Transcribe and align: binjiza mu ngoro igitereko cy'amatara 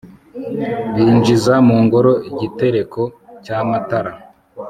binjiza 0.95 1.53
mu 1.67 1.77
ngoro 1.83 2.11
igitereko 2.29 3.01
cy'amatara 3.43 4.11